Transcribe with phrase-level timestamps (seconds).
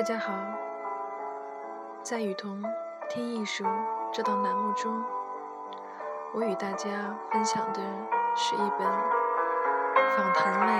[0.00, 0.32] 大家好，
[2.02, 2.64] 在雨桐
[3.10, 3.66] 听艺术
[4.10, 5.04] 这档栏目中，
[6.32, 6.88] 我与大家
[7.30, 7.82] 分享的
[8.34, 8.90] 是一本
[10.16, 10.72] 访谈类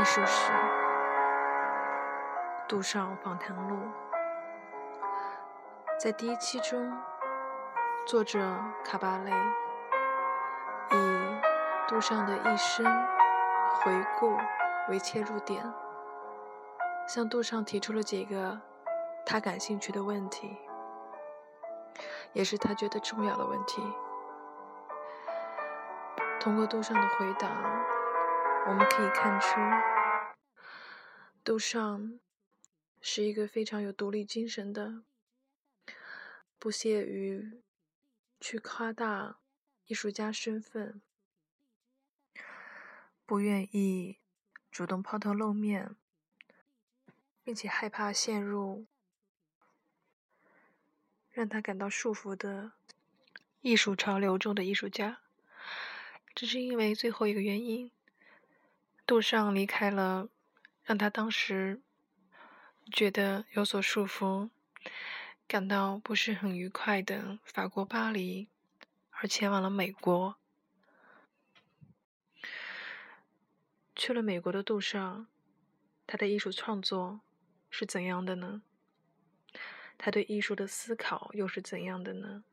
[0.00, 0.50] 艺术史
[2.66, 3.76] 《杜尚访谈录》。
[5.98, 6.90] 在第一期中，
[8.06, 8.40] 作者
[8.82, 9.30] 卡巴雷
[10.92, 11.40] 以
[11.86, 12.82] 杜尚的一生
[13.74, 14.34] 回顾
[14.88, 15.70] 为切入点。
[17.06, 18.60] 向杜尚提出了几个
[19.26, 20.56] 他感兴趣的问题，
[22.32, 23.82] 也是他觉得重要的问题。
[26.40, 27.48] 通过杜尚的回答，
[28.68, 29.60] 我们可以看出，
[31.44, 32.18] 杜尚
[33.00, 35.02] 是一个非常有独立精神的，
[36.58, 37.60] 不屑于
[38.40, 39.38] 去夸大
[39.86, 41.02] 艺术家身份，
[43.26, 44.18] 不愿意
[44.70, 45.96] 主动抛头露面。
[47.42, 48.86] 并且害怕陷入
[51.32, 52.72] 让他感到束缚的
[53.60, 55.20] 艺术潮流中的艺术家，
[56.34, 57.90] 只是因为最后一个原因，
[59.06, 60.28] 杜尚离开了
[60.82, 61.80] 让他当时
[62.92, 64.50] 觉得有所束缚、
[65.46, 68.48] 感到不是很愉快的法国巴黎，
[69.10, 70.36] 而前往了美国。
[73.94, 75.26] 去了美国的杜尚，
[76.06, 77.20] 他的艺术创作。
[77.70, 78.62] 是怎样的呢？
[79.96, 82.44] 他对艺术的思考又是怎样的呢？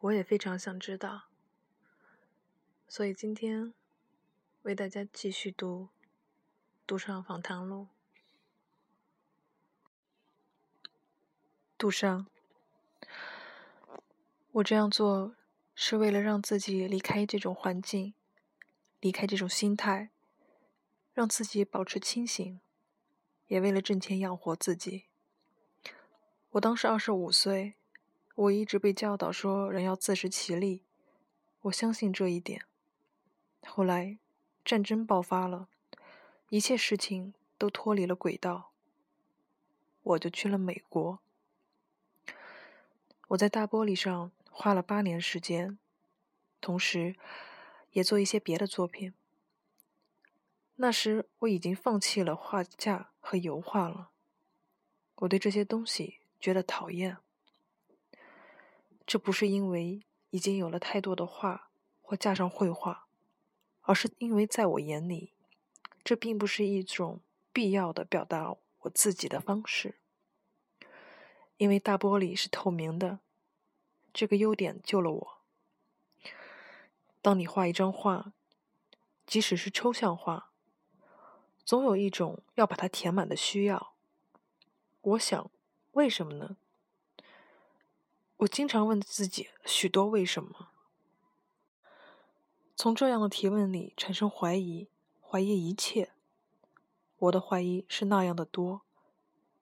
[0.00, 1.24] 我也非常想知道，
[2.86, 3.74] 所以今天
[4.62, 5.88] 为大家继续读
[6.86, 7.82] 《杜尚访谈录》。
[11.76, 12.26] 杜尚，
[14.52, 15.34] 我这样做
[15.74, 18.14] 是为了让自己离开这种环境，
[19.00, 20.10] 离开这种心态。
[21.14, 22.60] 让自己保持清醒，
[23.46, 25.04] 也为了挣钱养活自己。
[26.50, 27.74] 我当时二十五岁，
[28.34, 30.82] 我一直被教导说人要自食其力，
[31.62, 32.66] 我相信这一点。
[33.64, 34.18] 后来
[34.64, 35.68] 战争爆发了，
[36.50, 38.72] 一切事情都脱离了轨道，
[40.02, 41.20] 我就去了美国。
[43.28, 45.78] 我在大玻璃上花了八年时间，
[46.60, 47.16] 同时
[47.92, 49.14] 也做一些别的作品。
[50.76, 54.10] 那时我已经放弃了画架和油画了，
[55.16, 57.18] 我对这些东西觉得讨厌。
[59.06, 61.68] 这不是因为已经有了太多的画
[62.02, 63.06] 或架上绘画，
[63.82, 65.32] 而是因为在我眼里，
[66.02, 67.20] 这并不是一种
[67.52, 69.98] 必要的表达我自己的方式。
[71.56, 73.20] 因为大玻璃是透明的，
[74.12, 75.38] 这个优点救了我。
[77.22, 78.32] 当你画一张画，
[79.24, 80.50] 即使是抽象画。
[81.64, 83.94] 总有一种要把它填满的需要。
[85.00, 85.50] 我想，
[85.92, 86.56] 为什么呢？
[88.38, 90.68] 我经常问自己许多为什么。
[92.76, 94.88] 从这样的提问里产生怀疑，
[95.22, 96.10] 怀疑一切。
[97.16, 98.82] 我的怀疑是那样的多，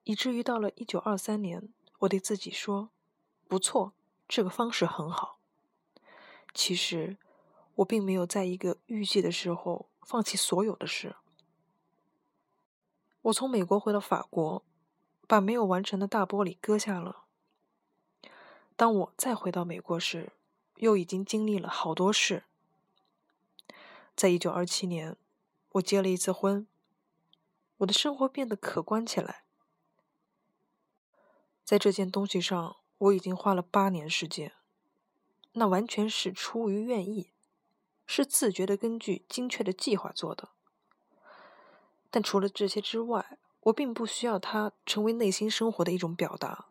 [0.03, 2.89] 以至于到了一九二三年，我对自己说
[3.47, 3.93] ：“不错，
[4.27, 5.37] 这个方式很好。”
[6.53, 7.17] 其实，
[7.75, 11.15] 我并没有在一个预计的时候放弃所有的事。
[13.23, 14.65] 我从美国回到法国，
[15.27, 17.23] 把没有完成的大玻璃割下了。
[18.75, 20.33] 当我再回到美国时，
[20.75, 22.43] 又已经经历了好多事。
[24.13, 25.15] 在一九二七年，
[25.73, 26.67] 我结了一次婚，
[27.77, 29.43] 我的生活变得可观起来。
[31.63, 34.51] 在这件东西上，我已经花了八年时间，
[35.53, 37.31] 那完全是出于愿意，
[38.05, 40.49] 是自觉的根据精确的计划做的。
[42.13, 46.67] 但除了这些之外，我并不需要它成为内心生活的一种表达。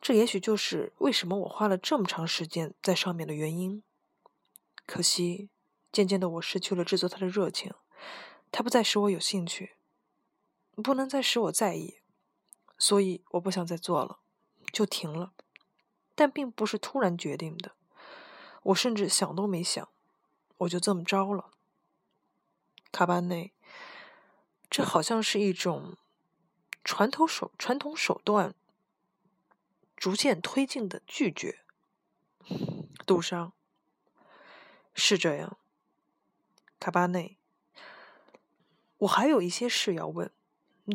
[0.00, 3.84] 这也许就是为什么我花了这么长时间在上面的原因。
[4.84, 5.48] 可惜，
[5.92, 7.72] 渐渐的我失去了制作它的热情，
[8.50, 9.76] 它不再使我有兴趣，
[10.74, 12.00] 不能再使我在意，
[12.76, 14.18] 所以我不想再做了，
[14.72, 15.34] 就停了。
[16.16, 17.76] 但并不是突然决定的，
[18.64, 19.88] 我甚至想都没想，
[20.56, 21.52] 我就这么着了。
[22.90, 23.52] 卡巴内。
[24.72, 25.98] 这好像是一种
[26.82, 28.54] 传统手传统手段
[29.94, 31.58] 逐渐推进的拒绝。
[33.04, 33.52] 杜尚
[34.94, 35.58] 是这样，
[36.80, 37.36] 卡巴内，
[38.96, 40.32] 我还有一些事要问。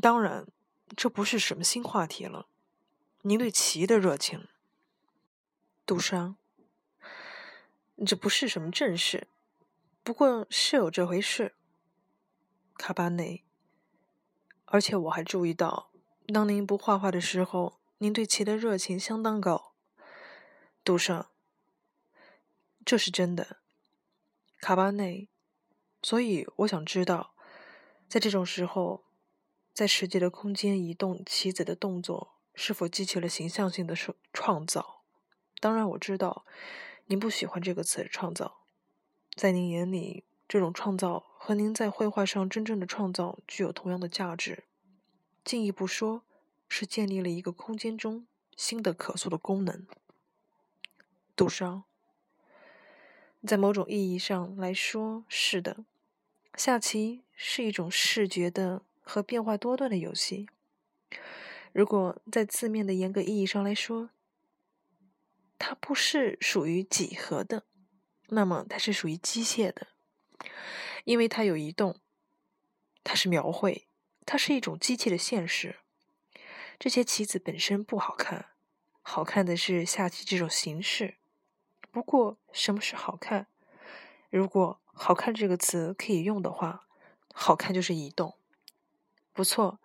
[0.01, 0.47] 当然，
[0.95, 2.47] 这不是什么新话题了。
[3.21, 4.47] 您对棋的热情，
[5.85, 6.35] 杜尚，
[8.03, 9.27] 这不是什么正事，
[10.01, 11.53] 不过是有这回事。
[12.75, 13.44] 卡巴内。
[14.69, 15.90] 而且我还注意到，
[16.34, 19.74] 当您不画画的时候，您对棋的热情相当高。
[20.84, 21.28] 杜尚，
[22.86, 23.58] 这是真的，
[24.60, 25.30] 卡巴内。
[26.04, 27.34] 所以我想知道，
[28.08, 29.06] 在这种时候，
[29.74, 35.02] 在实际的空间移动棋子的动作，是否激起了形象性的创创造？
[35.60, 36.46] 当然，我知道
[37.06, 38.66] 您不喜欢这个词“创造”。
[39.36, 44.66] 在您眼里，这种创造和您在绘画上真正的创造具有同样的价值。
[45.46, 46.24] 进一步说，
[46.68, 48.28] 是建立了一个空间中
[48.58, 49.88] 新的可塑的功能。
[51.38, 51.86] 杜尚，
[53.46, 55.86] 在某种意义上来说，是的。
[56.58, 60.50] 下棋是一种视觉的和变化多端的游戏。
[61.72, 64.10] 如果在字面的严格意义上来说，
[65.58, 67.64] 它不是属于几何的。
[68.28, 69.88] 那么它是属于机械的，
[71.06, 72.00] 因为它有移动，
[73.04, 73.88] 它是描绘，
[74.25, 75.78] 它是一种机器的现实。
[76.80, 78.50] 这些棋子本身不好看，
[79.01, 81.16] 好看的是下棋这种形式。
[81.92, 83.48] 不过，什么是好看？
[84.30, 86.88] 如果“好看”这个词可以用的话，
[87.34, 88.36] 好看就是移动。
[89.34, 89.80] 不错，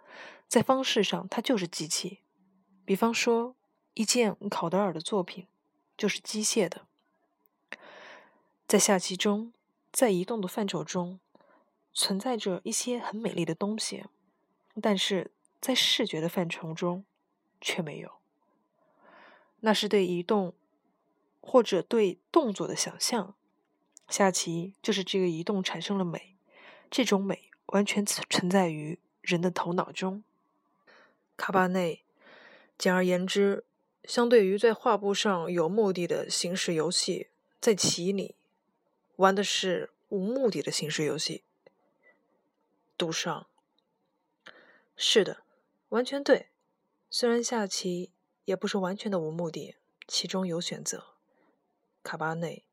[0.49, 2.21] 在方式上它就是机器。
[2.85, 3.55] 比方说，
[3.95, 5.47] 一件考德尔的作品
[5.97, 6.87] 就是机械的。
[8.67, 9.53] 在下棋中，
[9.93, 11.21] 在移动的范畴中，
[11.93, 14.05] 存在着一些很美丽的东西，
[14.81, 15.31] 但是
[15.61, 17.05] 在视觉的范畴中
[17.61, 18.11] 却没有。
[19.61, 20.55] 那是对移动
[21.41, 23.35] 或者对动作的想象。
[24.09, 26.37] 下棋就是这个移动产生了美，
[26.91, 30.25] 这种美完全存在于人的头脑中。
[31.37, 32.03] 卡巴内，
[32.77, 33.65] 简而言之，
[34.05, 37.29] 相对于在画布上有目的的形式游戏，
[37.61, 38.35] 在棋里。
[39.17, 41.45] 玩的是无目的的形式游戏。
[42.97, 43.47] 赌上，
[44.97, 45.43] 是的，
[45.89, 46.51] 完全对。
[47.11, 48.13] 虽然下棋
[48.45, 49.77] 也不是完全的无目的，
[50.07, 51.15] 其中有选择。
[52.03, 52.65] 卡巴内，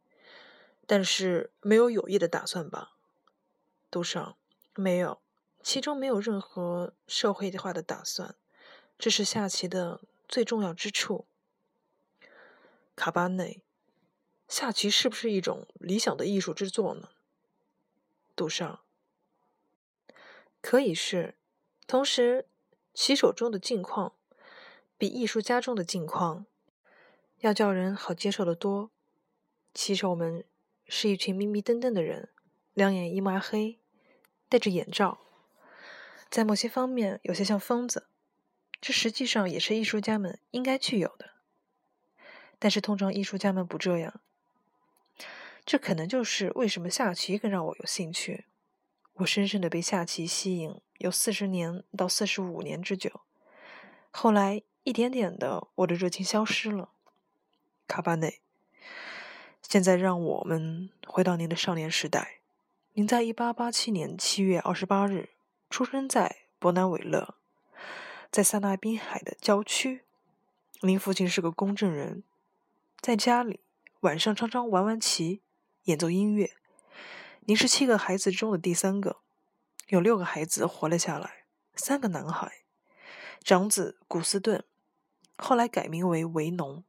[0.86, 2.96] 但是没有有意的打算吧？
[3.92, 4.38] 赌上，
[4.76, 5.22] 没有，
[5.62, 8.36] 其中没有任何社会化的打算，
[8.98, 11.28] 这是下棋的最重要之处。
[12.96, 13.62] 卡巴内。
[14.50, 17.10] 下棋是不是一种理想的艺术之作呢？
[18.36, 18.80] 杜尚，
[20.60, 21.36] 可以是。
[21.86, 22.48] 同时，
[22.94, 24.14] 棋手中的境况
[24.98, 26.48] 比艺术家中的境况
[27.38, 28.90] 要叫人好接受的多。
[29.74, 30.44] 棋手们
[30.88, 32.30] 是一群迷迷瞪瞪的人，
[32.74, 33.78] 两眼一抹黑，
[34.50, 35.20] 戴着眼罩，
[36.30, 38.08] 在某些方面有些像疯子。
[38.82, 41.32] 这实际上也是艺术家们应该具有的。
[42.58, 44.20] 但是，通常艺术家们不这样。
[45.70, 48.46] 这可能就是为什么下棋更让我有兴趣。
[49.14, 53.22] 我深深的被下棋吸引，有四十年到四十五年之久。
[54.10, 56.90] 后来一点点的，我的热情消失了。
[57.88, 58.40] 卡巴内，
[59.62, 62.40] 现在让我们回到您的少年时代。
[62.94, 65.30] 您在一八八七年七月二十八日
[65.70, 67.36] 出生在伯南韦勒，
[68.32, 70.02] 在塞纳滨海的郊区。
[70.82, 72.24] 您父亲是个公证人，
[73.00, 73.60] 在家里
[74.00, 75.42] 晚上常常玩玩棋。
[75.84, 76.52] 演奏音乐。
[77.42, 79.18] 您是七个孩子中的第三个，
[79.88, 82.64] 有六个孩子活了下来，三个男孩。
[83.42, 84.64] 长子古斯顿
[85.38, 86.84] 后来改名为维农，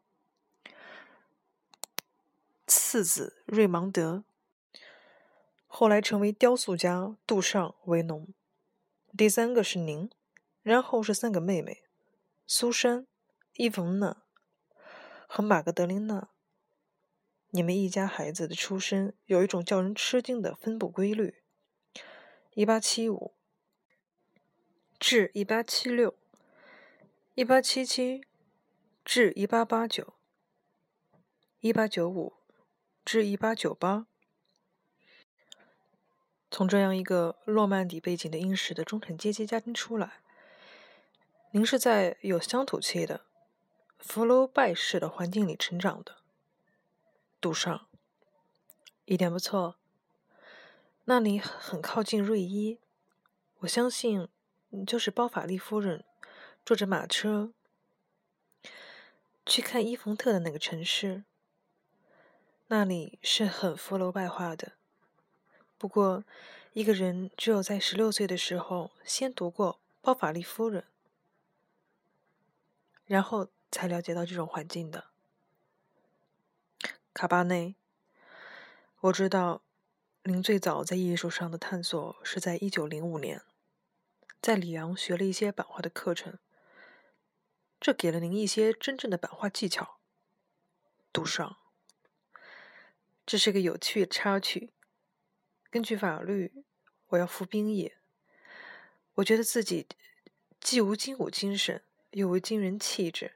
[2.67, 4.25] 次子瑞芒德
[5.69, 8.29] 后来成为雕塑家杜尚维农。
[9.17, 10.11] 第三个是您，
[10.63, 11.85] 然后是三个妹妹：
[12.47, 13.07] 苏珊、
[13.55, 14.17] 伊冯娜
[15.29, 16.29] 和玛格德琳娜。
[17.53, 21.43] 你们一家孩子的出生有一种叫人吃惊的分布规律：
[22.55, 23.35] 一八七五
[25.01, 26.15] 至一八七六，
[27.35, 28.25] 一八七七
[29.05, 30.15] 至一八八九，
[31.59, 32.35] 一八九五
[33.05, 34.07] 至一八九八。
[36.53, 40.21] 从这样一个诺曼底背景的英式的中产阶级家庭出来，
[41.51, 43.23] 您是在有乡土气的
[43.99, 46.20] 福楼拜式的环境里成长的。
[47.41, 47.89] 赌上，
[49.07, 49.77] 一点不错。
[51.05, 52.79] 那里很靠近瑞伊，
[53.61, 54.29] 我相信
[54.69, 56.05] 你就是包法利夫人
[56.65, 57.53] 坐着马车
[59.47, 61.25] 去看伊冯特的那个城市。
[62.69, 64.73] 那里是很福楼拜化的。
[65.79, 66.25] 不过，
[66.75, 70.85] 一个人只有在十六岁的时候先读过包法利夫人，
[73.07, 75.07] 然后才了解到这种环境的。
[77.13, 77.75] 卡巴内，
[79.01, 79.63] 我知道，
[80.23, 83.43] 您最早在艺术上的探索是在一九零五年。
[84.41, 86.39] 在里昂学了一些版画的课程，
[87.81, 89.99] 这给了您一些真正的版画技巧。
[91.13, 91.57] 杜尚，
[93.27, 94.71] 这是个有趣的插曲。
[95.69, 96.65] 根据法律，
[97.09, 97.93] 我要服兵役。
[99.15, 99.89] 我觉得自己
[100.61, 103.35] 既无精武精神，又无惊人气质，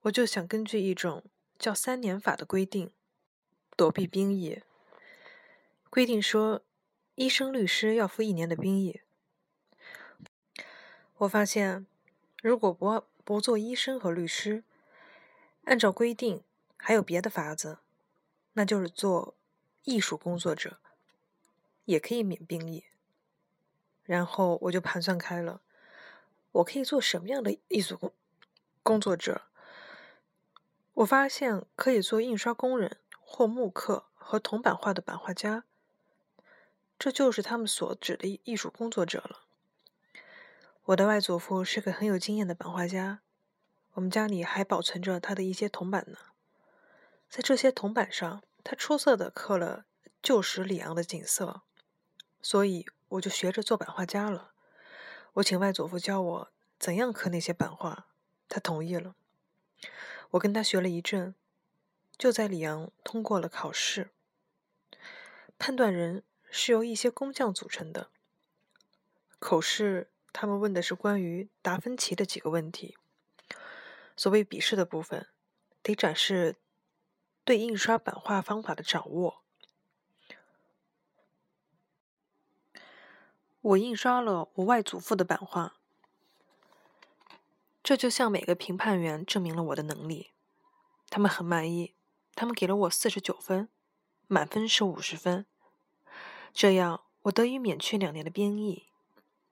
[0.00, 1.22] 我就想根据一种
[1.58, 2.90] 叫“三年法”的规定
[3.76, 4.62] 躲避兵役。
[5.90, 6.62] 规定说，
[7.14, 9.00] 医生、律师要服一年的兵役。
[11.18, 11.86] 我发现，
[12.42, 14.64] 如果不不做医生和律师，
[15.64, 16.42] 按照规定
[16.76, 17.78] 还有别的法子，
[18.54, 19.36] 那就是做
[19.84, 20.78] 艺术工作者，
[21.84, 22.84] 也可以免兵役。
[24.02, 25.62] 然后我就盘算开了，
[26.52, 28.12] 我可以做什么样的艺术工
[28.82, 29.42] 工作者？
[30.94, 35.64] 我发现可以做印刷工人或木刻和铜版画的版画家，
[36.96, 39.40] 这就是他们所指的艺术工作者了。
[40.84, 43.20] 我的外祖父是个很有经验的版画家，
[43.94, 46.18] 我们家里还保存着他的一些铜版呢。
[47.28, 49.86] 在这些铜版上，他出色的刻了
[50.22, 51.62] 旧时里昂的景色，
[52.40, 54.52] 所以我就学着做版画家了。
[55.34, 56.48] 我请外祖父教我
[56.78, 58.06] 怎样刻那些版画，
[58.48, 59.16] 他同意了。
[60.34, 61.34] 我跟他学了一阵，
[62.18, 64.10] 就在里昂通过了考试。
[65.58, 68.08] 判断人是由一些工匠组成的，
[69.38, 70.08] 口试。
[70.32, 72.96] 他们问的是关于达芬奇的几个问题。
[74.16, 75.28] 所谓笔试的部分，
[75.80, 76.56] 得展示
[77.44, 79.44] 对印刷版画方法的掌握。
[83.60, 85.76] 我印刷了我外祖父的版画，
[87.84, 90.30] 这就向每个评判员证明了我的能力。
[91.10, 91.94] 他们很满意，
[92.34, 93.68] 他们给了我四十九分，
[94.26, 95.44] 满分是五十分。
[96.54, 98.84] 这样，我得以免去两年的兵役。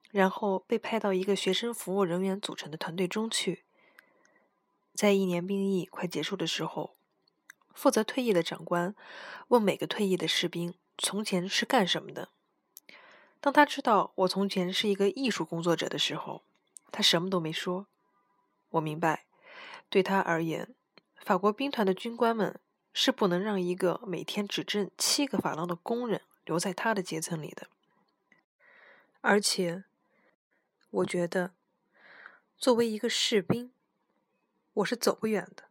[0.09, 3.65] 然后被派到一个学生服务人员组成的团队中去。
[4.93, 6.95] 在一年兵役快结束的时候，
[7.73, 8.95] 负责退役的长官
[9.49, 12.29] 问每个退役的士兵：“从前是干什么的？”
[13.39, 16.43] 当他知道我从前是一个艺术工作者的时候，
[16.91, 17.87] 他什么都没说。
[18.73, 19.25] 我明白，
[19.89, 20.75] 对他而言，
[21.17, 22.59] 法国兵团的军官们
[22.93, 27.67] 是不能让一个每天只挣七个法郎的工人留在他的阶层里的，
[29.21, 29.85] 而且。
[30.93, 31.55] 我觉得，
[32.55, 33.73] 作为一个士兵，
[34.73, 35.63] 我是走不远的。